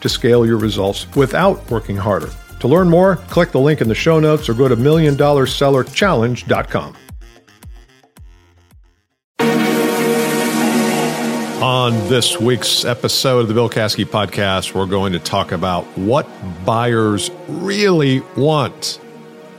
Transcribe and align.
to 0.00 0.08
scale 0.08 0.46
your 0.46 0.58
results 0.58 1.06
without 1.16 1.68
working 1.70 1.96
harder. 1.96 2.30
To 2.60 2.68
learn 2.68 2.88
more, 2.88 3.16
click 3.16 3.50
the 3.52 3.60
link 3.60 3.80
in 3.80 3.88
the 3.88 3.94
show 3.94 4.20
notes 4.20 4.48
or 4.48 4.54
go 4.54 4.68
to 4.68 4.76
milliondollarsellerchallenge.com. 4.76 6.96
On 11.62 11.92
this 12.08 12.38
week's 12.38 12.84
episode 12.84 13.40
of 13.40 13.48
the 13.48 13.54
Bill 13.54 13.68
Caskey 13.68 14.04
podcast, 14.04 14.74
we're 14.74 14.86
going 14.86 15.12
to 15.14 15.18
talk 15.18 15.50
about 15.50 15.84
what 15.98 16.28
buyers 16.64 17.32
really 17.48 18.20
want. 18.36 19.00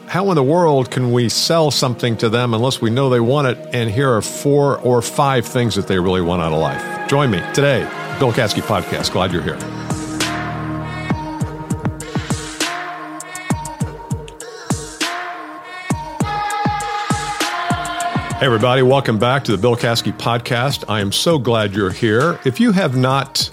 How 0.07 0.29
in 0.29 0.35
the 0.35 0.43
world 0.43 0.91
can 0.91 1.11
we 1.11 1.27
sell 1.29 1.71
something 1.71 2.15
to 2.17 2.29
them 2.29 2.53
unless 2.53 2.81
we 2.81 2.89
know 2.89 3.09
they 3.09 3.19
want 3.19 3.47
it? 3.47 3.57
And 3.73 3.91
here 3.91 4.15
are 4.15 4.21
four 4.21 4.77
or 4.79 5.01
five 5.01 5.45
things 5.45 5.75
that 5.75 5.87
they 5.87 5.99
really 5.99 6.21
want 6.21 6.41
out 6.41 6.53
of 6.53 6.59
life. 6.59 7.09
Join 7.09 7.31
me 7.31 7.39
today, 7.53 7.81
Bill 8.17 8.31
Caskey 8.31 8.61
podcast. 8.61 9.11
Glad 9.11 9.33
you're 9.33 9.43
here. 9.43 9.57
Hey, 18.39 18.45
everybody, 18.45 18.81
welcome 18.83 19.19
back 19.19 19.43
to 19.43 19.51
the 19.51 19.57
Bill 19.57 19.75
Caskey 19.75 20.17
podcast. 20.17 20.85
I 20.87 21.01
am 21.01 21.11
so 21.11 21.37
glad 21.37 21.73
you're 21.73 21.91
here. 21.91 22.39
If 22.45 22.61
you 22.61 22.71
have 22.71 22.95
not 22.95 23.51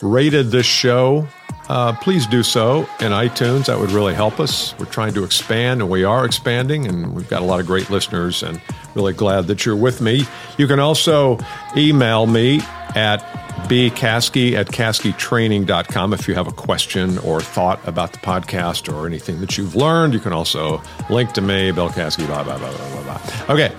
rated 0.00 0.52
this 0.52 0.64
show, 0.64 1.26
uh, 1.68 1.96
please 1.96 2.24
do 2.28 2.44
so 2.44 2.82
in 3.00 3.10
iTunes. 3.10 3.66
That 3.66 3.80
would 3.80 3.90
really 3.90 4.14
help 4.14 4.38
us. 4.38 4.78
We're 4.78 4.86
trying 4.86 5.14
to 5.14 5.24
expand, 5.24 5.80
and 5.80 5.90
we 5.90 6.04
are 6.04 6.24
expanding, 6.24 6.86
and 6.86 7.16
we've 7.16 7.28
got 7.28 7.42
a 7.42 7.44
lot 7.44 7.58
of 7.58 7.66
great 7.66 7.90
listeners, 7.90 8.44
and 8.44 8.60
really 8.94 9.12
glad 9.12 9.48
that 9.48 9.66
you're 9.66 9.74
with 9.74 10.00
me. 10.00 10.22
You 10.56 10.68
can 10.68 10.78
also 10.78 11.40
email 11.76 12.28
me 12.28 12.60
at 12.94 13.18
bcaskey 13.66 14.52
at 14.52 14.68
caskeytraining.com 14.68 16.14
if 16.14 16.28
you 16.28 16.34
have 16.34 16.46
a 16.46 16.52
question 16.52 17.18
or 17.18 17.40
thought 17.40 17.80
about 17.88 18.12
the 18.12 18.18
podcast 18.20 18.88
or 18.94 19.04
anything 19.04 19.40
that 19.40 19.58
you've 19.58 19.74
learned. 19.74 20.14
You 20.14 20.20
can 20.20 20.32
also 20.32 20.80
link 21.10 21.32
to 21.32 21.40
me, 21.40 21.72
Bill 21.72 21.88
Caskey, 21.88 22.24
blah, 22.28 22.44
blah, 22.44 22.56
blah, 22.56 22.70
blah, 22.70 23.02
blah, 23.02 23.02
blah. 23.02 23.54
Okay. 23.54 23.74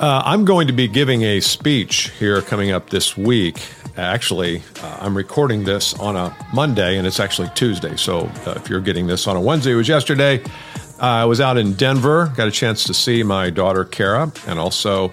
Uh, 0.00 0.22
I'm 0.24 0.44
going 0.44 0.66
to 0.66 0.72
be 0.72 0.88
giving 0.88 1.22
a 1.22 1.38
speech 1.38 2.10
here 2.18 2.42
coming 2.42 2.72
up 2.72 2.90
this 2.90 3.16
week. 3.16 3.62
Actually, 3.96 4.60
uh, 4.82 4.98
I'm 5.00 5.16
recording 5.16 5.62
this 5.62 5.94
on 5.94 6.16
a 6.16 6.36
Monday 6.52 6.98
and 6.98 7.06
it's 7.06 7.20
actually 7.20 7.48
Tuesday. 7.54 7.94
So 7.96 8.22
uh, 8.44 8.54
if 8.56 8.68
you're 8.68 8.80
getting 8.80 9.06
this 9.06 9.28
on 9.28 9.36
a 9.36 9.40
Wednesday, 9.40 9.70
it 9.70 9.76
was 9.76 9.88
yesterday. 9.88 10.42
I 10.98 11.26
was 11.26 11.40
out 11.40 11.58
in 11.58 11.74
Denver, 11.74 12.32
got 12.36 12.48
a 12.48 12.50
chance 12.50 12.82
to 12.84 12.94
see 12.94 13.22
my 13.22 13.50
daughter 13.50 13.84
Kara 13.84 14.32
and 14.48 14.58
also 14.58 15.12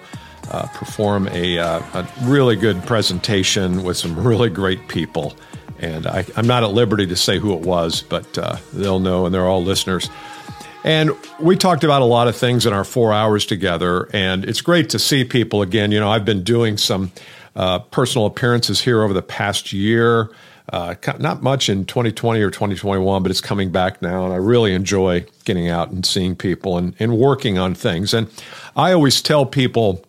uh, 0.50 0.66
perform 0.74 1.28
a, 1.28 1.58
uh, 1.58 1.80
a, 1.94 2.08
really 2.22 2.56
good 2.56 2.82
presentation 2.84 3.84
with 3.84 3.96
some 3.96 4.18
really 4.26 4.50
great 4.50 4.88
people. 4.88 5.36
And 5.78 6.08
I, 6.08 6.24
am 6.36 6.48
not 6.48 6.64
at 6.64 6.70
liberty 6.72 7.06
to 7.06 7.16
say 7.16 7.38
who 7.38 7.54
it 7.54 7.60
was, 7.60 8.02
but 8.02 8.36
uh, 8.36 8.56
they'll 8.72 9.00
know 9.00 9.26
and 9.26 9.34
they're 9.34 9.46
all 9.46 9.62
listeners. 9.62 10.10
And 10.84 11.12
we 11.38 11.56
talked 11.56 11.84
about 11.84 12.02
a 12.02 12.06
lot 12.06 12.26
of 12.26 12.36
things 12.36 12.66
in 12.66 12.72
our 12.72 12.84
four 12.84 13.12
hours 13.12 13.46
together, 13.46 14.08
and 14.12 14.44
it's 14.44 14.60
great 14.60 14.90
to 14.90 14.98
see 14.98 15.24
people 15.24 15.62
again. 15.62 15.92
You 15.92 16.00
know, 16.00 16.10
I've 16.10 16.24
been 16.24 16.42
doing 16.42 16.76
some 16.76 17.12
uh, 17.54 17.80
personal 17.80 18.26
appearances 18.26 18.80
here 18.80 19.02
over 19.02 19.12
the 19.12 19.22
past 19.22 19.72
year. 19.72 20.30
Uh, 20.72 20.94
not 21.18 21.42
much 21.42 21.68
in 21.68 21.84
2020 21.84 22.40
or 22.40 22.50
2021, 22.50 23.22
but 23.22 23.30
it's 23.30 23.40
coming 23.40 23.70
back 23.70 24.00
now, 24.00 24.24
and 24.24 24.32
I 24.32 24.36
really 24.36 24.74
enjoy 24.74 25.26
getting 25.44 25.68
out 25.68 25.90
and 25.90 26.06
seeing 26.06 26.34
people 26.34 26.78
and, 26.78 26.94
and 26.98 27.18
working 27.18 27.58
on 27.58 27.74
things. 27.74 28.14
And 28.14 28.28
I 28.74 28.92
always 28.92 29.20
tell 29.20 29.44
people 29.44 30.04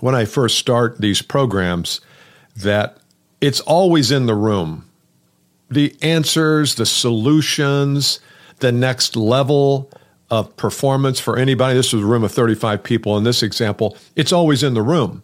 when 0.00 0.14
I 0.14 0.24
first 0.24 0.58
start 0.58 1.00
these 1.00 1.22
programs 1.22 2.00
that 2.56 2.98
it's 3.40 3.60
always 3.60 4.10
in 4.10 4.26
the 4.26 4.34
room. 4.34 4.88
The 5.70 5.96
answers, 6.00 6.76
the 6.76 6.86
solutions, 6.86 8.20
the 8.58 8.72
next 8.72 9.16
level 9.16 9.90
of 10.30 10.56
performance 10.56 11.20
for 11.20 11.38
anybody. 11.38 11.74
This 11.74 11.92
was 11.92 12.02
a 12.02 12.06
room 12.06 12.24
of 12.24 12.32
35 12.32 12.82
people 12.82 13.16
in 13.16 13.24
this 13.24 13.42
example. 13.42 13.96
It's 14.16 14.32
always 14.32 14.62
in 14.62 14.74
the 14.74 14.82
room. 14.82 15.22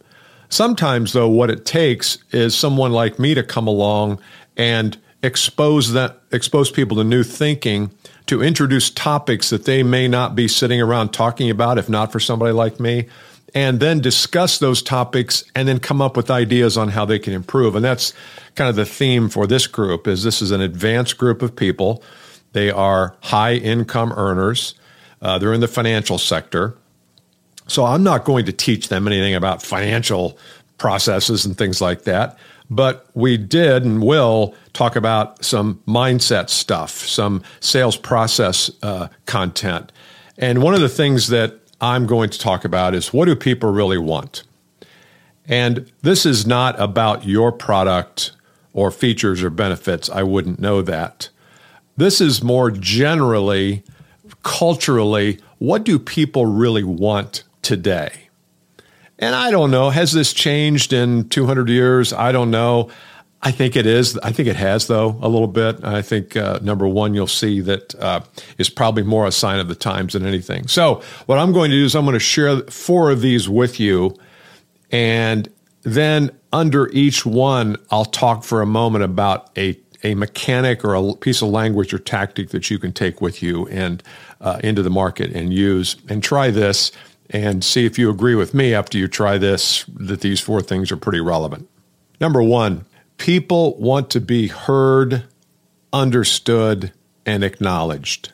Sometimes, 0.49 1.13
though, 1.13 1.29
what 1.29 1.51
it 1.51 1.65
takes 1.65 2.19
is 2.31 2.55
someone 2.55 2.93
like 2.93 3.19
me 3.19 3.35
to 3.35 3.43
come 3.43 3.67
along 3.67 4.21
and 4.57 4.97
expose 5.23 5.93
that 5.93 6.19
expose 6.31 6.71
people 6.71 6.97
to 6.99 7.05
new 7.05 7.23
thinking, 7.23 7.91
to 8.27 8.43
introduce 8.43 8.91
topics 8.91 9.51
that 9.51 9.65
they 9.65 9.83
may 9.83 10.09
not 10.09 10.35
be 10.35 10.49
sitting 10.49 10.81
around 10.81 11.13
talking 11.13 11.49
about 11.49 11.79
if 11.79 11.89
not 11.89 12.13
for 12.13 12.21
somebody 12.21 12.53
like 12.53 12.79
me, 12.79 13.09
and 13.55 13.81
then 13.81 14.01
discuss 14.01 14.59
those 14.59 14.83
topics 14.83 15.45
and 15.55 15.69
then 15.69 15.79
come 15.79 16.01
up 16.01 16.17
with 16.17 16.31
ideas 16.31 16.77
on 16.77 16.89
how 16.89 17.05
they 17.05 17.19
can 17.19 17.33
improve. 17.33 17.75
And 17.75 17.85
that's 17.85 18.13
kind 18.55 18.69
of 18.69 18.77
the 18.77 18.87
theme 18.87 19.29
for 19.29 19.47
this 19.47 19.67
group 19.67 20.07
is 20.07 20.23
this 20.23 20.43
is 20.43 20.51
an 20.51 20.61
advanced 20.61 21.19
group 21.19 21.43
of 21.43 21.55
people 21.55 22.03
they 22.53 22.71
are 22.71 23.17
high 23.23 23.55
income 23.55 24.13
earners. 24.13 24.75
Uh, 25.21 25.39
they're 25.39 25.53
in 25.53 25.61
the 25.61 25.69
financial 25.69 26.19
sector. 26.19 26.77
So 27.67 27.85
I'm 27.85 28.03
not 28.03 28.25
going 28.25 28.45
to 28.47 28.53
teach 28.53 28.89
them 28.89 29.07
anything 29.07 29.35
about 29.35 29.63
financial 29.63 30.37
processes 30.79 31.45
and 31.45 31.57
things 31.57 31.81
like 31.81 32.03
that. 32.03 32.37
But 32.69 33.07
we 33.15 33.37
did 33.37 33.85
and 33.85 34.03
will 34.03 34.55
talk 34.73 34.97
about 34.97 35.45
some 35.45 35.81
mindset 35.87 36.49
stuff, 36.49 36.91
some 36.91 37.43
sales 37.61 37.97
process 37.97 38.71
uh, 38.83 39.09
content. 39.27 39.93
And 40.39 40.63
one 40.63 40.75
of 40.75 40.81
the 40.81 40.89
things 40.89 41.29
that 41.29 41.59
I'm 41.81 42.07
going 42.07 42.31
to 42.31 42.39
talk 42.39 42.65
about 42.65 42.95
is 42.95 43.13
what 43.13 43.27
do 43.27 43.37
people 43.37 43.71
really 43.71 43.99
want? 43.99 44.45
And 45.47 45.91
this 46.03 46.25
is 46.25 46.47
not 46.47 46.79
about 46.81 47.27
your 47.27 47.53
product 47.53 48.33
or 48.73 48.91
features 48.91 49.43
or 49.43 49.51
benefits. 49.51 50.09
I 50.09 50.23
wouldn't 50.23 50.59
know 50.59 50.83
that. 50.83 51.29
This 52.03 52.21
is 52.21 52.43
more 52.43 52.73
generally, 52.73 53.85
culturally, 54.43 55.39
what 55.59 55.85
do 55.85 56.01
people 56.01 56.47
really 56.47 56.83
want 56.83 57.45
today? 57.63 58.29
And 59.21 59.37
I 59.37 59.53
don't 59.53 59.71
know. 59.71 59.91
Has 59.91 60.11
this 60.11 60.33
changed 60.33 60.93
in 60.93 61.29
200 61.29 61.69
years? 61.69 62.13
I 62.13 62.33
don't 62.33 62.51
know. 62.51 62.91
I 63.41 63.53
think 63.53 63.77
it 63.77 63.87
is. 63.87 64.19
I 64.19 64.33
think 64.33 64.49
it 64.49 64.57
has, 64.57 64.89
though, 64.89 65.17
a 65.23 65.29
little 65.29 65.47
bit. 65.47 65.85
I 65.85 66.03
think 66.03 66.37
uh, 66.37 66.59
number 66.61 66.89
one, 66.89 67.15
you'll 67.15 67.29
see 67.29 67.61
that 67.61 67.95
uh, 67.95 68.23
is 68.59 68.69
probably 68.69 69.05
more 69.05 69.25
a 69.29 69.31
sign 69.31 69.61
of 69.61 69.69
the 69.69 69.77
times 69.77 70.15
than 70.15 70.27
anything. 70.27 70.67
So, 70.67 71.05
what 71.27 71.39
I'm 71.39 71.53
going 71.53 71.71
to 71.71 71.77
do 71.77 71.85
is 71.85 71.95
I'm 71.95 72.05
going 72.05 72.15
to 72.15 72.19
share 72.19 72.63
four 72.63 73.13
of 73.13 73.21
these 73.21 73.49
with 73.49 73.79
you. 73.79 74.17
And 74.91 75.49
then 75.83 76.37
under 76.53 76.89
each 76.89 77.25
one, 77.25 77.77
I'll 77.93 78.05
talk 78.07 78.43
for 78.43 78.61
a 78.61 78.67
moment 78.67 79.05
about 79.05 79.57
a 79.57 79.79
a 80.03 80.15
mechanic 80.15 80.85
or 80.85 80.95
a 80.95 81.15
piece 81.15 81.43
of 81.43 81.49
language 81.49 81.95
or 81.95 81.99
tactic 81.99 82.51
that 82.51 82.71
you 82.71 82.79
can 82.79 82.93
take 82.93 83.21
with 83.21 83.43
you 83.43 83.67
and 83.69 84.03
uh, 84.41 84.61
into 84.63 84.83
the 84.83 84.91
market 84.91 85.31
and 85.33 85.53
use 85.53 85.97
and 86.09 86.23
try 86.23 86.51
this 86.51 86.93
and 87.31 87.65
see 87.65 87.87
if 87.87 87.99
you 87.99 88.11
agree 88.11 88.35
with 88.35 88.53
me 88.53 88.75
after 88.75 88.99
you 88.99 89.09
try 89.09 89.39
this 89.39 89.85
that 89.89 90.21
these 90.21 90.41
four 90.41 90.61
things 90.61 90.93
are 90.93 90.97
pretty 90.97 91.21
relevant. 91.21 91.69
Number 92.21 92.43
one, 92.43 92.85
people 93.17 93.77
want 93.79 94.11
to 94.11 94.21
be 94.21 94.49
heard, 94.49 95.25
understood, 95.93 96.93
and 97.25 97.43
acknowledged. 97.43 98.33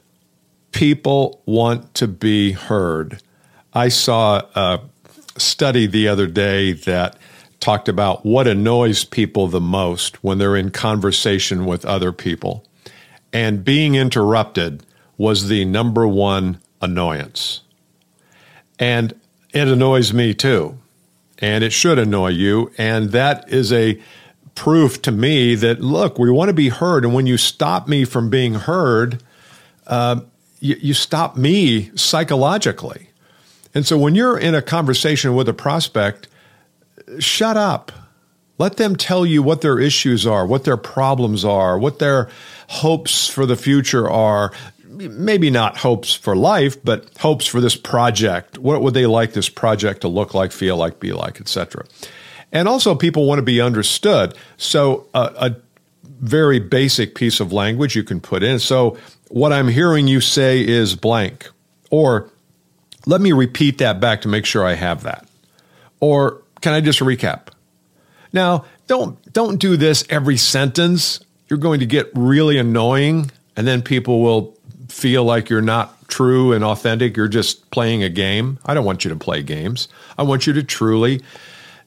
People 0.73 1.43
want 1.47 1.95
to 1.95 2.09
be 2.09 2.53
heard. 2.53 3.23
I 3.73 3.89
saw 3.89 4.43
a 4.55 4.81
study 5.37 5.87
the 5.87 6.09
other 6.09 6.27
day 6.27 6.73
that 6.73 7.17
talked 7.61 7.89
about 7.89 8.25
what 8.25 8.47
annoys 8.47 9.05
people 9.05 9.49
the 9.49 9.61
most 9.61 10.23
when 10.23 10.39
they're 10.39 10.57
in 10.57 10.71
conversation 10.71 11.65
with 11.67 11.85
other 11.85 12.13
people. 12.13 12.65
And 13.33 13.65
being 13.65 13.95
interrupted 13.95 14.85
was 15.17 15.49
the 15.49 15.65
number 15.65 16.07
one 16.07 16.61
annoyance. 16.81 17.63
And 18.79 19.13
it 19.53 19.69
annoys 19.69 20.13
me 20.13 20.35
too. 20.35 20.79
And 21.39 21.65
it 21.65 21.73
should 21.73 21.99
annoy 21.99 22.29
you. 22.29 22.73
And 22.79 23.11
that 23.11 23.49
is 23.49 23.73
a 23.73 24.01
proof 24.55 25.03
to 25.03 25.13
me 25.13 25.55
that, 25.57 25.81
look, 25.81 26.19
we 26.19 26.31
want 26.31 26.49
to 26.49 26.55
be 26.55 26.69
heard. 26.69 27.05
And 27.05 27.15
when 27.15 27.27
you 27.27 27.37
stop 27.37 27.89
me 27.89 28.05
from 28.05 28.31
being 28.31 28.55
heard, 28.55 29.23
uh, 29.87 30.21
you, 30.61 30.77
you 30.81 30.95
stop 30.95 31.37
me 31.37 31.91
psychologically. 31.97 33.11
And 33.75 33.87
so 33.87 33.97
when 33.99 34.15
you're 34.15 34.39
in 34.39 34.55
a 34.55 34.63
conversation 34.63 35.35
with 35.35 35.49
a 35.49 35.55
prospect, 35.55 36.29
shut 37.19 37.57
up. 37.57 37.93
Let 38.59 38.77
them 38.77 38.97
tell 38.97 39.25
you 39.25 39.43
what 39.43 39.61
their 39.61 39.79
issues 39.79 40.27
are, 40.27 40.45
what 40.45 40.65
their 40.65 40.77
problems 40.77 41.45
are, 41.45 41.79
what 41.79 42.01
their 42.01 42.29
hopes 42.69 43.29
for 43.29 43.47
the 43.47 43.57
future 43.57 44.11
are. 44.11 44.53
Maybe 44.89 45.49
not 45.49 45.77
hopes 45.77 46.13
for 46.15 46.35
life, 46.35 46.83
but 46.83 47.09
hopes 47.19 47.47
for 47.47 47.61
this 47.61 47.77
project. 47.77 48.59
What 48.59 48.83
would 48.83 48.95
they 48.95 49.07
like 49.07 49.33
this 49.33 49.49
project 49.49 50.01
to 50.01 50.09
look 50.09 50.35
like, 50.35 50.51
feel 50.51 50.77
like, 50.77 50.99
be 50.99 51.13
like, 51.13 51.41
etc. 51.41 51.85
And 52.51 52.67
also, 52.67 52.97
people 52.97 53.27
want 53.27 53.39
to 53.39 53.45
be 53.45 53.61
understood. 53.61 54.35
So, 54.57 55.07
a 55.15 55.55
very 56.21 56.59
basic 56.59 57.15
piece 57.15 57.39
of 57.39 57.53
language 57.53 57.95
you 57.95 58.03
can 58.03 58.21
put 58.21 58.43
in. 58.43 58.59
So, 58.59 58.97
what 59.29 59.53
I'm 59.53 59.69
hearing 59.69 60.09
you 60.09 60.21
say 60.21 60.67
is 60.67 60.97
blank, 60.97 61.49
or 61.91 62.31
let 63.07 63.21
me 63.21 63.33
repeat 63.33 63.79
that 63.79 64.01
back 64.01 64.23
to 64.23 64.29
make 64.29 64.47
sure 64.47 64.65
I 64.65 64.75
have 64.75 65.03
that. 65.05 65.29
Or 66.01 66.43
can 66.61 66.73
I 66.73 66.81
just 66.81 67.01
recap? 67.01 67.49
Now, 68.33 68.65
don't 68.87 69.33
don't 69.33 69.59
do 69.59 69.77
this 69.77 70.05
every 70.11 70.37
sentence. 70.37 71.21
You're 71.49 71.59
going 71.59 71.81
to 71.81 71.87
get 71.87 72.11
really 72.15 72.59
annoying 72.59 73.31
and 73.57 73.67
then 73.67 73.83
people 73.83 74.21
will 74.21 74.57
feel 74.89 75.25
like 75.25 75.51
you're 75.51 75.61
not 75.63 75.95
true 76.09 76.53
and 76.53 76.65
authentic. 76.65 77.17
You're 77.17 77.29
just 77.29 77.71
playing 77.71 78.03
a 78.03 78.09
game. 78.09 78.59
I 78.65 78.75
don't 78.75 78.85
want 78.85 79.05
you 79.05 79.11
to 79.11 79.17
play 79.17 79.43
games. 79.43 79.89
I 80.17 80.23
want 80.23 80.47
you 80.47 80.53
to 80.55 80.63
truly 80.63 81.23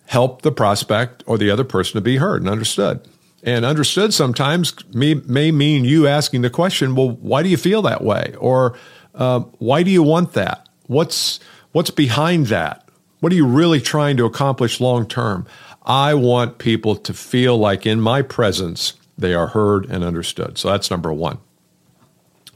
help 0.05 0.41
the 0.41 0.51
prospect 0.51 1.23
or 1.25 1.37
the 1.37 1.49
other 1.49 1.63
person 1.63 1.93
to 1.93 2.01
be 2.01 2.17
heard 2.17 2.41
and 2.41 2.49
understood. 2.49 3.07
And 3.43 3.65
understood 3.65 4.13
sometimes 4.13 4.73
may, 4.93 5.15
may 5.15 5.51
mean 5.51 5.83
you 5.85 6.07
asking 6.07 6.41
the 6.41 6.49
question, 6.49 6.95
well, 6.95 7.09
why 7.09 7.41
do 7.41 7.49
you 7.49 7.57
feel 7.57 7.81
that 7.83 8.03
way? 8.03 8.35
Or 8.37 8.77
uh, 9.15 9.39
why 9.57 9.83
do 9.83 9.89
you 9.89 10.03
want 10.03 10.33
that? 10.33 10.69
What's, 10.87 11.39
what's 11.71 11.89
behind 11.89 12.47
that? 12.47 12.87
What 13.21 13.31
are 13.31 13.35
you 13.35 13.45
really 13.45 13.79
trying 13.79 14.17
to 14.17 14.25
accomplish 14.25 14.81
long 14.81 15.07
term? 15.07 15.45
I 15.83 16.15
want 16.15 16.57
people 16.57 16.95
to 16.95 17.13
feel 17.13 17.57
like 17.57 17.85
in 17.85 18.01
my 18.01 18.23
presence 18.23 18.93
they 19.17 19.33
are 19.33 19.47
heard 19.47 19.85
and 19.85 20.03
understood. 20.03 20.57
So 20.57 20.69
that's 20.69 20.91
number 20.91 21.13
one. 21.13 21.37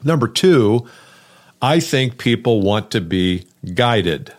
Number 0.04 0.28
two, 0.28 0.88
I 1.62 1.80
think 1.80 2.18
people 2.18 2.62
want 2.62 2.92
to 2.92 3.02
be 3.02 3.46
guided. 3.74 4.34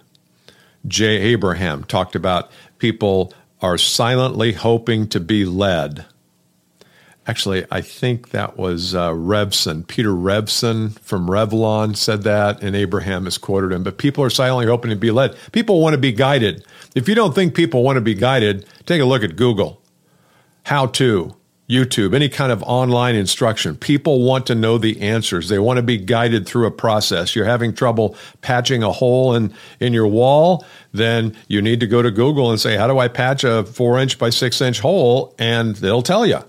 Jay 0.86 1.16
Abraham 1.18 1.84
talked 1.84 2.16
about 2.16 2.50
people 2.78 3.32
are 3.62 3.78
silently 3.78 4.52
hoping 4.52 5.08
to 5.08 5.20
be 5.20 5.44
led. 5.44 6.06
Actually, 7.28 7.66
I 7.72 7.80
think 7.80 8.30
that 8.30 8.56
was 8.56 8.94
uh, 8.94 9.10
Revson. 9.10 9.86
Peter 9.88 10.10
Revson 10.10 10.96
from 11.00 11.26
Revlon 11.26 11.96
said 11.96 12.22
that, 12.22 12.62
and 12.62 12.76
Abraham 12.76 13.24
has 13.24 13.36
quoted 13.36 13.72
him. 13.72 13.82
But 13.82 13.98
people 13.98 14.22
are 14.22 14.30
silently 14.30 14.66
hoping 14.66 14.90
to 14.90 14.96
be 14.96 15.10
led. 15.10 15.36
People 15.50 15.80
want 15.80 15.94
to 15.94 15.98
be 15.98 16.12
guided. 16.12 16.64
If 16.94 17.08
you 17.08 17.16
don't 17.16 17.34
think 17.34 17.54
people 17.54 17.82
want 17.82 17.96
to 17.96 18.00
be 18.00 18.14
guided, 18.14 18.64
take 18.86 19.00
a 19.00 19.04
look 19.04 19.24
at 19.24 19.34
Google. 19.34 19.82
How 20.64 20.86
to, 20.86 21.34
YouTube, 21.68 22.14
any 22.14 22.28
kind 22.28 22.52
of 22.52 22.62
online 22.62 23.16
instruction. 23.16 23.76
People 23.76 24.22
want 24.22 24.46
to 24.46 24.54
know 24.54 24.78
the 24.78 25.00
answers. 25.00 25.48
They 25.48 25.58
want 25.58 25.78
to 25.78 25.82
be 25.82 25.98
guided 25.98 26.46
through 26.46 26.66
a 26.66 26.70
process. 26.70 27.34
You're 27.34 27.44
having 27.44 27.74
trouble 27.74 28.16
patching 28.40 28.84
a 28.84 28.92
hole 28.92 29.34
in, 29.34 29.52
in 29.80 29.92
your 29.92 30.06
wall, 30.06 30.64
then 30.92 31.36
you 31.48 31.60
need 31.60 31.80
to 31.80 31.88
go 31.88 32.02
to 32.02 32.12
Google 32.12 32.52
and 32.52 32.60
say, 32.60 32.76
How 32.76 32.86
do 32.86 33.00
I 33.00 33.08
patch 33.08 33.42
a 33.42 33.64
four 33.64 33.98
inch 33.98 34.16
by 34.16 34.30
six 34.30 34.60
inch 34.60 34.78
hole? 34.78 35.34
And 35.40 35.74
they'll 35.76 36.02
tell 36.02 36.24
you 36.24 36.40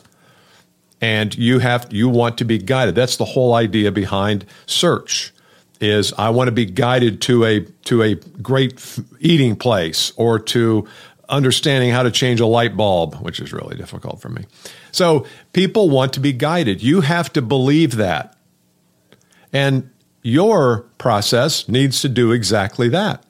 and 1.01 1.37
you 1.37 1.59
have 1.59 1.87
you 1.91 2.09
want 2.09 2.37
to 2.39 2.45
be 2.45 2.57
guided. 2.57 2.95
That's 2.95 3.17
the 3.17 3.25
whole 3.25 3.53
idea 3.53 3.91
behind 3.91 4.45
search 4.65 5.33
is 5.79 6.11
i 6.13 6.27
want 6.27 6.47
to 6.47 6.51
be 6.51 6.65
guided 6.65 7.21
to 7.21 7.45
a 7.45 7.59
to 7.85 8.01
a 8.01 8.15
great 8.15 8.83
eating 9.19 9.55
place 9.55 10.11
or 10.15 10.39
to 10.39 10.87
understanding 11.29 11.91
how 11.91 12.03
to 12.03 12.11
change 12.11 12.39
a 12.39 12.45
light 12.45 12.75
bulb 12.77 13.15
which 13.15 13.39
is 13.39 13.51
really 13.51 13.75
difficult 13.75 14.21
for 14.21 14.29
me. 14.29 14.45
So 14.91 15.25
people 15.53 15.89
want 15.89 16.13
to 16.13 16.19
be 16.19 16.33
guided. 16.33 16.81
You 16.81 17.01
have 17.01 17.31
to 17.33 17.41
believe 17.41 17.97
that. 17.97 18.35
And 19.51 19.89
your 20.21 20.81
process 20.97 21.67
needs 21.67 22.01
to 22.01 22.09
do 22.09 22.31
exactly 22.31 22.89
that. 22.89 23.23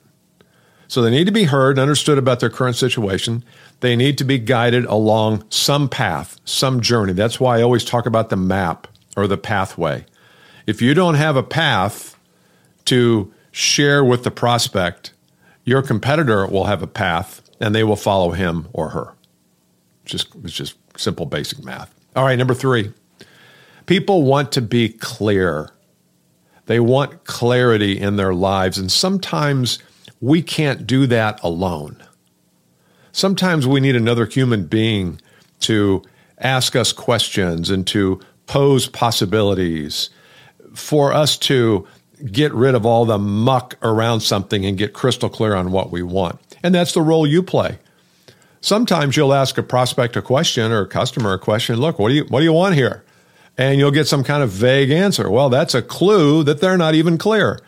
So 0.86 1.02
they 1.02 1.10
need 1.10 1.26
to 1.26 1.32
be 1.32 1.44
heard 1.44 1.72
and 1.72 1.80
understood 1.80 2.18
about 2.18 2.40
their 2.40 2.50
current 2.50 2.76
situation 2.76 3.44
they 3.80 3.94
need 3.94 4.18
to 4.18 4.24
be 4.24 4.38
guided 4.38 4.84
along 4.86 5.44
some 5.50 5.88
path, 5.88 6.40
some 6.44 6.80
journey. 6.80 7.12
That's 7.12 7.38
why 7.38 7.58
I 7.58 7.62
always 7.62 7.84
talk 7.84 8.06
about 8.06 8.30
the 8.30 8.36
map 8.36 8.88
or 9.16 9.26
the 9.26 9.38
pathway. 9.38 10.04
If 10.66 10.82
you 10.82 10.94
don't 10.94 11.14
have 11.14 11.36
a 11.36 11.42
path 11.42 12.18
to 12.86 13.32
share 13.52 14.04
with 14.04 14.24
the 14.24 14.30
prospect, 14.30 15.12
your 15.64 15.82
competitor 15.82 16.46
will 16.46 16.64
have 16.64 16.82
a 16.82 16.86
path 16.86 17.42
and 17.60 17.74
they 17.74 17.84
will 17.84 17.96
follow 17.96 18.30
him 18.30 18.68
or 18.72 18.90
her. 18.90 19.14
Just 20.04 20.34
it's 20.42 20.54
just 20.54 20.76
simple 20.96 21.26
basic 21.26 21.62
math. 21.62 21.94
All 22.16 22.24
right, 22.24 22.38
number 22.38 22.54
3. 22.54 22.92
People 23.86 24.22
want 24.22 24.52
to 24.52 24.60
be 24.60 24.88
clear. 24.88 25.70
They 26.66 26.80
want 26.80 27.24
clarity 27.24 27.98
in 27.98 28.16
their 28.16 28.34
lives 28.34 28.76
and 28.78 28.90
sometimes 28.90 29.78
we 30.20 30.42
can't 30.42 30.86
do 30.86 31.06
that 31.06 31.40
alone 31.42 32.02
sometimes 33.12 33.66
we 33.66 33.80
need 33.80 33.96
another 33.96 34.26
human 34.26 34.66
being 34.66 35.20
to 35.60 36.02
ask 36.38 36.76
us 36.76 36.92
questions 36.92 37.70
and 37.70 37.86
to 37.88 38.20
pose 38.46 38.86
possibilities 38.86 40.10
for 40.74 41.12
us 41.12 41.36
to 41.36 41.86
get 42.32 42.52
rid 42.52 42.74
of 42.74 42.84
all 42.84 43.04
the 43.04 43.18
muck 43.18 43.76
around 43.82 44.20
something 44.20 44.64
and 44.64 44.78
get 44.78 44.92
crystal 44.92 45.28
clear 45.28 45.54
on 45.54 45.70
what 45.70 45.90
we 45.90 46.02
want. 46.02 46.38
And 46.62 46.74
that's 46.74 46.92
the 46.92 47.02
role 47.02 47.26
you 47.26 47.42
play. 47.42 47.78
Sometimes 48.60 49.16
you'll 49.16 49.34
ask 49.34 49.56
a 49.56 49.62
prospect 49.62 50.16
a 50.16 50.22
question 50.22 50.72
or 50.72 50.80
a 50.80 50.88
customer 50.88 51.32
a 51.32 51.38
question, 51.38 51.76
look, 51.76 51.98
what 51.98 52.08
do 52.08 52.14
you 52.16 52.24
what 52.24 52.40
do 52.40 52.44
you 52.44 52.52
want 52.52 52.74
here? 52.74 53.04
And 53.56 53.78
you'll 53.78 53.92
get 53.92 54.08
some 54.08 54.24
kind 54.24 54.42
of 54.42 54.50
vague 54.50 54.90
answer. 54.90 55.30
Well, 55.30 55.48
that's 55.48 55.74
a 55.74 55.82
clue 55.82 56.42
that 56.44 56.60
they're 56.60 56.76
not 56.76 56.94
even 56.94 57.18
clear. 57.18 57.60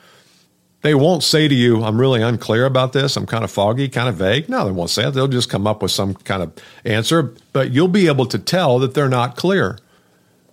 They 0.82 0.94
won't 0.94 1.22
say 1.22 1.46
to 1.46 1.54
you, 1.54 1.84
I'm 1.84 2.00
really 2.00 2.22
unclear 2.22 2.64
about 2.64 2.92
this. 2.92 3.16
I'm 3.16 3.26
kind 3.26 3.44
of 3.44 3.50
foggy, 3.50 3.88
kind 3.88 4.08
of 4.08 4.16
vague. 4.16 4.48
No, 4.48 4.64
they 4.64 4.70
won't 4.70 4.90
say 4.90 5.06
it. 5.06 5.10
They'll 5.10 5.28
just 5.28 5.50
come 5.50 5.66
up 5.66 5.82
with 5.82 5.90
some 5.90 6.14
kind 6.14 6.42
of 6.42 6.52
answer, 6.84 7.34
but 7.52 7.70
you'll 7.70 7.88
be 7.88 8.06
able 8.06 8.26
to 8.26 8.38
tell 8.38 8.78
that 8.78 8.94
they're 8.94 9.08
not 9.08 9.36
clear. 9.36 9.78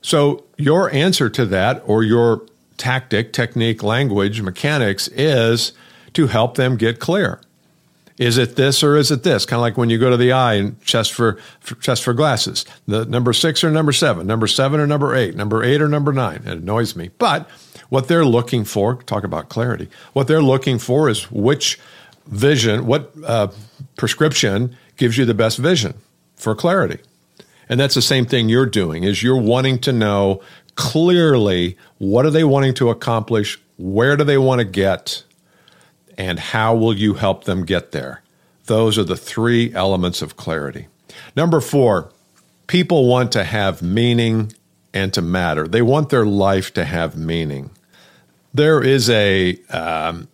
So, 0.01 0.43
your 0.57 0.91
answer 0.93 1.29
to 1.29 1.45
that 1.47 1.81
or 1.85 2.03
your 2.03 2.45
tactic, 2.77 3.33
technique, 3.33 3.81
language, 3.83 4.41
mechanics 4.41 5.07
is 5.09 5.73
to 6.13 6.27
help 6.27 6.55
them 6.55 6.77
get 6.77 6.99
clear. 6.99 7.41
Is 8.17 8.37
it 8.37 8.55
this 8.55 8.83
or 8.83 8.95
is 8.95 9.11
it 9.11 9.23
this? 9.23 9.45
Kind 9.45 9.59
of 9.59 9.61
like 9.61 9.77
when 9.77 9.89
you 9.91 9.99
go 9.99 10.09
to 10.09 10.17
the 10.17 10.31
eye 10.31 10.55
and 10.55 10.81
chest 10.81 11.13
for, 11.13 11.37
for, 11.59 11.75
chest 11.75 12.03
for 12.03 12.13
glasses. 12.13 12.65
The 12.87 13.05
number 13.05 13.31
six 13.31 13.63
or 13.63 13.69
number 13.69 13.91
seven, 13.91 14.25
number 14.25 14.47
seven 14.47 14.79
or 14.79 14.87
number 14.87 15.15
eight, 15.15 15.35
number 15.35 15.63
eight 15.63 15.81
or 15.81 15.87
number 15.87 16.11
nine. 16.11 16.41
It 16.45 16.57
annoys 16.57 16.95
me. 16.95 17.11
But 17.19 17.47
what 17.89 18.07
they're 18.07 18.25
looking 18.25 18.63
for, 18.65 18.95
talk 19.03 19.23
about 19.23 19.49
clarity, 19.49 19.89
what 20.13 20.27
they're 20.27 20.41
looking 20.41 20.79
for 20.79 21.09
is 21.09 21.31
which 21.31 21.79
vision, 22.25 22.85
what 22.85 23.11
uh, 23.25 23.47
prescription 23.95 24.75
gives 24.97 25.17
you 25.17 25.25
the 25.25 25.33
best 25.33 25.57
vision 25.57 25.93
for 26.35 26.55
clarity. 26.55 26.99
And 27.69 27.79
that's 27.79 27.95
the 27.95 28.01
same 28.01 28.25
thing 28.25 28.49
you're 28.49 28.65
doing 28.65 29.03
is 29.03 29.23
you're 29.23 29.37
wanting 29.41 29.79
to 29.79 29.91
know 29.91 30.41
clearly 30.75 31.77
what 31.97 32.25
are 32.25 32.29
they 32.31 32.43
wanting 32.43 32.73
to 32.75 32.89
accomplish, 32.89 33.59
where 33.77 34.15
do 34.15 34.23
they 34.23 34.37
want 34.37 34.59
to 34.59 34.65
get, 34.65 35.23
and 36.17 36.39
how 36.39 36.75
will 36.75 36.93
you 36.93 37.15
help 37.15 37.43
them 37.43 37.65
get 37.65 37.91
there? 37.91 38.21
Those 38.65 38.97
are 38.97 39.03
the 39.03 39.17
three 39.17 39.73
elements 39.73 40.21
of 40.21 40.35
clarity. 40.35 40.87
Number 41.35 41.61
four, 41.61 42.11
people 42.67 43.07
want 43.07 43.31
to 43.31 43.43
have 43.43 43.81
meaning 43.81 44.53
and 44.93 45.13
to 45.13 45.21
matter. 45.21 45.67
They 45.67 45.81
want 45.81 46.09
their 46.09 46.25
life 46.25 46.73
to 46.73 46.85
have 46.85 47.17
meaning. 47.17 47.71
There 48.57 48.81
is 48.83 49.07
a 49.11 49.55
um, 49.69 50.29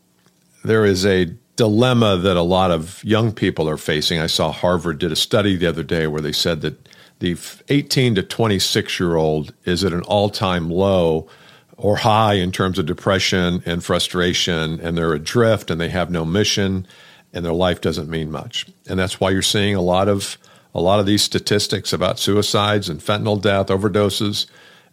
there 0.64 0.86
is 0.86 1.06
a 1.06 1.26
dilemma 1.58 2.16
that 2.16 2.38
a 2.38 2.42
lot 2.42 2.72
of 2.72 3.04
young 3.04 3.34
people 3.34 3.68
are 3.68 3.76
facing. 3.76 4.18
I 4.18 4.28
saw 4.28 4.54
Harvard 4.54 5.00
did 5.00 5.12
a 5.12 5.16
study 5.18 5.58
the 5.58 5.68
other 5.68 5.84
day 5.84 6.08
where 6.08 6.22
they 6.22 6.32
said 6.32 6.62
that 6.62 6.88
the 7.20 7.36
18 7.68 8.16
to 8.16 8.24
26 8.24 8.98
year 8.98 9.18
old 9.18 9.54
is 9.66 9.84
at 9.84 9.92
an 9.92 10.04
all 10.04 10.30
time 10.30 10.70
low 10.70 11.28
or 11.76 11.98
high 11.98 12.36
in 12.36 12.54
terms 12.54 12.80
of 12.80 12.86
depression 12.86 13.62
and 13.66 13.84
frustration, 13.84 14.80
and 14.80 14.98
they're 14.98 15.12
adrift 15.12 15.70
and 15.70 15.82
they 15.82 15.90
have 15.90 16.10
no 16.10 16.24
mission, 16.24 16.88
and 17.34 17.44
their 17.44 17.52
life 17.52 17.82
doesn't 17.82 18.10
mean 18.10 18.32
much. 18.32 18.68
And 18.88 18.98
that's 18.98 19.20
why 19.20 19.32
you're 19.32 19.42
seeing 19.42 19.76
a 19.76 19.82
lot 19.82 20.08
of 20.08 20.38
a 20.74 20.80
lot 20.80 21.02
of 21.02 21.06
these 21.06 21.24
statistics 21.24 21.92
about 21.92 22.20
suicides 22.20 22.88
and 22.88 23.02
fentanyl 23.02 23.42
death, 23.42 23.68
overdoses, 23.68 24.46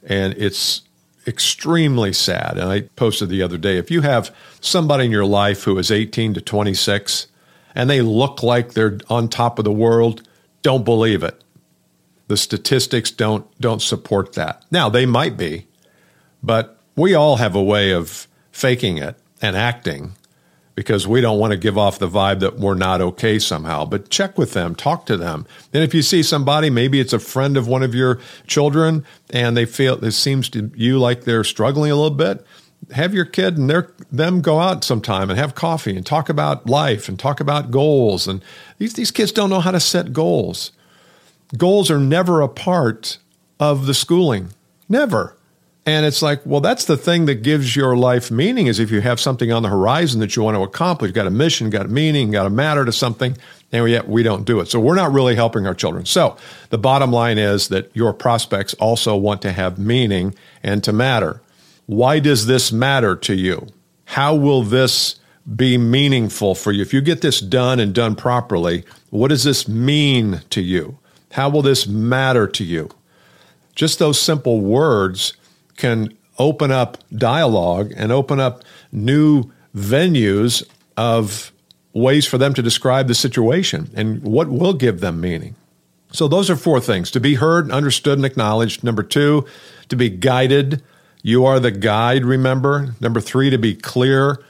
and 0.03 0.35
it's 0.37 0.83
extremely 1.27 2.13
sad. 2.13 2.57
And 2.57 2.71
I 2.71 2.83
posted 2.97 3.29
the 3.29 3.43
other 3.43 3.59
day 3.59 3.79
if 3.79 3.91
you 3.91 4.01
have 4.03 4.35
somebody 4.61 5.05
in 5.05 5.11
your 5.11 5.25
life 5.25 5.65
who 5.65 5.79
is 5.79 5.91
18 5.91 6.35
to 6.35 6.41
26 6.41 7.27
and 7.75 7.89
they 7.89 8.01
look 8.01 8.43
like 8.43 8.73
they're 8.73 8.99
on 9.09 9.29
top 9.29 9.59
of 9.59 9.65
the 9.65 9.73
world, 9.73 10.27
don't 10.63 10.85
believe 10.85 11.23
it. 11.23 11.43
The 12.29 12.37
statistics 12.37 13.11
don't 13.11 13.47
don't 13.61 13.83
support 13.83 14.35
that. 14.35 14.65
Now 14.71 14.89
they 14.89 15.05
might 15.05 15.37
be, 15.37 15.67
but 16.43 16.79
we 16.97 17.15
all 17.15 17.37
have 17.37 17.55
a 17.55 17.63
way 17.63 17.93
of 17.93 18.29
faking 18.53 18.99
it 18.99 19.17
and 19.43 19.57
acting 19.57 20.13
because 20.75 21.07
we 21.07 21.21
don't 21.21 21.39
want 21.39 21.53
to 21.53 21.59
give 21.59 21.77
off 21.77 21.99
the 21.99 22.09
vibe 22.09 22.41
that 22.41 22.59
we're 22.59 22.75
not 22.75 23.01
okay 23.01 23.39
somehow. 23.39 23.85
But 23.85 24.09
check 24.09 24.39
with 24.39 24.53
them, 24.53 24.75
talk 24.75 25.07
to 25.07 25.17
them. 25.17 25.47
And 25.73 25.83
if 25.83 25.95
you 25.95 26.03
see 26.03 26.23
somebody, 26.23 26.71
maybe 26.71 27.01
it's 27.01 27.13
a 27.13 27.19
friend 27.19 27.57
of 27.57 27.69
one 27.69 27.83
of 27.83 27.95
your 27.95 28.19
children, 28.47 29.05
and 29.31 29.57
they 29.57 29.67
feel 29.67 30.03
it 30.03 30.13
seems 30.13 30.49
to 30.51 30.71
you 30.75 30.99
like 30.99 31.25
they're 31.25 31.45
struggling 31.45 31.91
a 31.91 31.97
little 31.97 32.11
bit, 32.11 32.45
have 32.93 33.15
your 33.15 33.25
kid 33.25 33.59
and 33.59 33.69
their 33.69 33.93
them 34.11 34.41
go 34.41 34.59
out 34.59 34.83
sometime 34.85 35.31
and 35.31 35.39
have 35.39 35.55
coffee 35.55 35.97
and 35.97 36.07
talk 36.07 36.29
about 36.29 36.67
life 36.67 37.09
and 37.09 37.19
talk 37.19 37.41
about 37.41 37.71
goals. 37.71 38.27
And 38.27 38.43
these, 38.79 38.95
these 38.95 39.11
kids 39.11 39.33
don't 39.33 39.51
know 39.51 39.61
how 39.61 39.71
to 39.71 39.81
set 39.81 40.13
goals. 40.13 40.73
Goals 41.57 41.91
are 41.91 42.01
never 42.01 42.41
a 42.41 42.49
part 42.49 43.19
of 43.59 43.87
the 43.87 43.95
schooling. 43.95 44.51
Never. 44.89 45.37
And 45.87 46.05
it's 46.05 46.21
like, 46.21 46.45
well, 46.45 46.61
that's 46.61 46.85
the 46.85 46.97
thing 46.97 47.25
that 47.25 47.37
gives 47.37 47.75
your 47.75 47.97
life 47.97 48.31
meaning 48.31 48.67
is 48.67 48.79
if 48.79 48.91
you 48.91 49.01
have 49.01 49.19
something 49.19 49.51
on 49.51 49.63
the 49.63 49.71
horizon 49.71 50.21
that 50.21 50.37
you 50.37 50.43
want 50.43 50.57
to 50.57 50.63
accomplish, 50.63 51.13
got 51.13 51.27
a 51.27 51.31
mission, 51.31 51.71
got 51.71 51.87
a 51.87 51.89
meaning, 51.89 52.31
got 52.31 52.47
a 52.47 52.51
matter 52.51 52.85
to 52.85 52.93
something, 52.93 53.37
and 53.73 53.89
yet 53.89 54.07
we 54.07 54.23
don't 54.23 54.45
do 54.45 54.61
it. 54.61 54.67
So 54.67 54.79
we're 54.79 54.95
not 54.95 55.13
really 55.13 55.35
helping 55.35 55.67
our 55.67 55.75
children. 55.75 56.05
So 56.05 56.37
the 56.69 56.77
bottom 56.77 57.11
line 57.11 57.39
is 57.39 57.69
that 57.69 57.91
your 57.95 58.13
prospects 58.13 58.75
also 58.75 59.17
want 59.17 59.41
to 59.43 59.53
have 59.53 59.79
meaning 59.79 60.35
and 60.63 60.85
to 60.85 60.93
matter. 60.93 61.41
Why 61.87 62.21
does 62.21 62.47
this 62.47 62.71
matter 62.71 63.17
to 63.17 63.35
you? 63.35 63.67
How 64.05 64.35
will 64.35 64.63
this 64.63 65.19
be 65.57 65.79
meaningful 65.79 66.55
for 66.55 66.73
you? 66.73 66.83
If 66.83 66.93
you 66.93 67.01
get 67.01 67.23
this 67.23 67.41
done 67.41 67.81
and 67.81 67.95
done 67.95 68.17
properly, 68.17 68.85
what 69.09 69.29
does 69.29 69.45
this 69.45 69.67
mean 69.67 70.43
to 70.51 70.61
you? 70.61 70.99
How 71.33 71.49
will 71.49 71.63
this 71.63 71.87
matter 71.87 72.47
to 72.49 72.65
you? 72.65 72.91
Just 73.75 73.99
those 73.99 74.21
simple 74.21 74.61
words 74.61 75.33
can 75.81 76.17
open 76.39 76.71
up 76.71 76.99
dialogue 77.13 77.93
and 77.97 78.13
open 78.13 78.39
up 78.41 78.63
new 78.93 79.51
venues 79.75 80.63
of 80.97 81.53
ways 81.93 82.27
for 82.27 82.39
them 82.39 82.55
to 82.55 82.63
describe 82.63 83.09
the 83.09 83.15
situation 83.15 83.91
and 83.95 84.23
what 84.23 84.49
will 84.49 84.75
give 84.75 85.01
them 85.01 85.21
meaning. 85.21 85.55
So, 86.13 86.27
those 86.29 86.51
are 86.51 86.57
four 86.57 86.81
things 86.81 87.11
to 87.13 87.21
be 87.21 87.35
heard, 87.35 87.71
understood, 87.71 88.19
and 88.19 88.25
acknowledged. 88.25 88.83
Number 88.83 89.03
two, 89.03 89.47
to 89.89 89.97
be 89.97 90.09
guided. 90.09 90.83
You 91.23 91.45
are 91.45 91.61
the 91.61 91.71
guide, 91.71 92.25
remember. 92.25 92.95
Number 93.01 93.21
three, 93.21 93.51
to 93.51 93.59
be 93.59 93.75
clear 93.75 94.43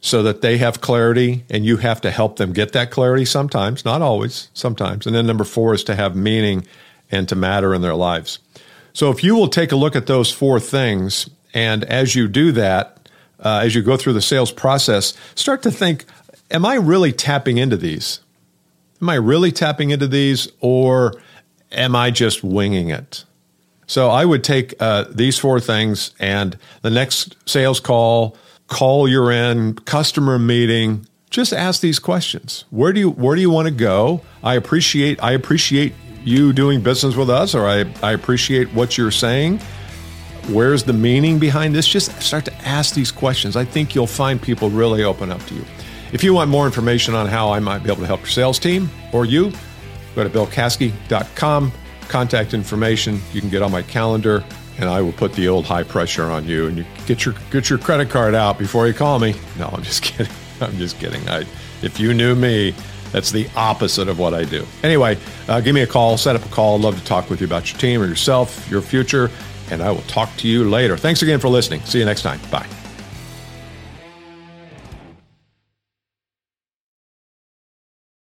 so 0.00 0.22
that 0.22 0.40
they 0.40 0.58
have 0.58 0.80
clarity 0.80 1.44
and 1.50 1.64
you 1.64 1.78
have 1.78 2.00
to 2.02 2.10
help 2.10 2.36
them 2.36 2.52
get 2.52 2.72
that 2.72 2.90
clarity 2.90 3.24
sometimes, 3.24 3.84
not 3.84 4.02
always, 4.02 4.48
sometimes. 4.54 5.06
And 5.06 5.14
then 5.14 5.26
number 5.26 5.44
four 5.44 5.74
is 5.74 5.84
to 5.84 5.96
have 5.96 6.14
meaning 6.14 6.66
and 7.10 7.28
to 7.28 7.34
matter 7.34 7.74
in 7.74 7.82
their 7.82 7.94
lives. 7.94 8.38
So 8.96 9.10
if 9.10 9.22
you 9.22 9.34
will 9.34 9.48
take 9.48 9.72
a 9.72 9.76
look 9.76 9.94
at 9.94 10.06
those 10.06 10.32
four 10.32 10.58
things, 10.58 11.28
and 11.52 11.84
as 11.84 12.14
you 12.14 12.28
do 12.28 12.50
that, 12.52 13.10
uh, 13.38 13.60
as 13.62 13.74
you 13.74 13.82
go 13.82 13.98
through 13.98 14.14
the 14.14 14.22
sales 14.22 14.50
process, 14.50 15.12
start 15.34 15.62
to 15.64 15.70
think, 15.70 16.06
am 16.50 16.64
I 16.64 16.76
really 16.76 17.12
tapping 17.12 17.58
into 17.58 17.76
these? 17.76 18.20
Am 19.02 19.10
I 19.10 19.16
really 19.16 19.52
tapping 19.52 19.90
into 19.90 20.06
these, 20.06 20.48
or 20.60 21.12
am 21.72 21.94
I 21.94 22.10
just 22.10 22.42
winging 22.42 22.88
it? 22.88 23.26
So 23.86 24.08
I 24.08 24.24
would 24.24 24.42
take 24.42 24.72
uh, 24.80 25.04
these 25.10 25.38
four 25.38 25.60
things 25.60 26.14
and 26.18 26.56
the 26.80 26.88
next 26.88 27.36
sales 27.46 27.80
call, 27.80 28.34
call 28.66 29.06
you're 29.06 29.30
in, 29.30 29.74
customer 29.74 30.38
meeting, 30.38 31.06
just 31.28 31.52
ask 31.52 31.82
these 31.82 31.98
questions. 31.98 32.64
Where 32.70 32.94
do 32.94 33.00
you 33.00 33.10
where 33.10 33.34
do 33.34 33.42
you 33.42 33.50
want 33.50 33.68
to 33.68 33.74
go? 33.74 34.22
I 34.42 34.54
appreciate 34.54 35.22
I 35.22 35.32
appreciate 35.32 35.92
you 36.26 36.52
doing 36.52 36.80
business 36.80 37.14
with 37.14 37.30
us, 37.30 37.54
or 37.54 37.66
I, 37.66 37.84
I 38.02 38.12
appreciate 38.12 38.68
what 38.74 38.98
you're 38.98 39.12
saying. 39.12 39.60
Where's 40.48 40.82
the 40.82 40.92
meaning 40.92 41.38
behind 41.38 41.74
this? 41.74 41.86
Just 41.86 42.20
start 42.20 42.44
to 42.46 42.54
ask 42.66 42.94
these 42.94 43.12
questions. 43.12 43.56
I 43.56 43.64
think 43.64 43.94
you'll 43.94 44.08
find 44.08 44.42
people 44.42 44.68
really 44.68 45.04
open 45.04 45.30
up 45.30 45.40
to 45.46 45.54
you. 45.54 45.64
If 46.12 46.24
you 46.24 46.34
want 46.34 46.50
more 46.50 46.66
information 46.66 47.14
on 47.14 47.26
how 47.26 47.52
I 47.52 47.60
might 47.60 47.84
be 47.84 47.90
able 47.90 48.00
to 48.00 48.06
help 48.06 48.20
your 48.20 48.28
sales 48.28 48.58
team 48.58 48.90
or 49.12 49.24
you, 49.24 49.52
go 50.16 50.24
to 50.24 50.30
billcaskey.com, 50.30 51.72
contact 52.08 52.54
information. 52.54 53.20
You 53.32 53.40
can 53.40 53.50
get 53.50 53.62
on 53.62 53.70
my 53.70 53.82
calendar 53.82 54.44
and 54.78 54.88
I 54.88 55.02
will 55.02 55.12
put 55.12 55.32
the 55.32 55.46
old 55.46 55.64
high 55.64 55.84
pressure 55.84 56.24
on 56.24 56.44
you 56.44 56.66
and 56.66 56.76
you 56.76 56.84
get 57.06 57.24
your 57.24 57.34
get 57.50 57.70
your 57.70 57.78
credit 57.78 58.10
card 58.10 58.34
out 58.34 58.58
before 58.58 58.88
you 58.88 58.94
call 58.94 59.20
me. 59.20 59.34
No, 59.58 59.66
I'm 59.66 59.82
just 59.82 60.02
kidding. 60.02 60.32
I'm 60.60 60.76
just 60.76 60.98
kidding. 60.98 61.28
I, 61.28 61.44
if 61.82 62.00
you 62.00 62.14
knew 62.14 62.34
me, 62.34 62.74
that's 63.16 63.30
the 63.30 63.48
opposite 63.56 64.08
of 64.08 64.18
what 64.18 64.34
I 64.34 64.44
do. 64.44 64.66
Anyway, 64.82 65.16
uh, 65.48 65.62
give 65.62 65.74
me 65.74 65.80
a 65.80 65.86
call, 65.86 66.18
set 66.18 66.36
up 66.36 66.44
a 66.44 66.48
call. 66.50 66.76
I'd 66.76 66.82
love 66.82 66.98
to 66.98 67.04
talk 67.06 67.30
with 67.30 67.40
you 67.40 67.46
about 67.46 67.72
your 67.72 67.80
team 67.80 68.02
or 68.02 68.06
yourself, 68.06 68.70
your 68.70 68.82
future, 68.82 69.30
and 69.70 69.82
I 69.82 69.90
will 69.90 70.02
talk 70.02 70.36
to 70.36 70.48
you 70.48 70.68
later. 70.68 70.98
Thanks 70.98 71.22
again 71.22 71.40
for 71.40 71.48
listening. 71.48 71.80
See 71.80 71.98
you 71.98 72.04
next 72.04 72.20
time. 72.20 72.38
Bye. 72.50 72.75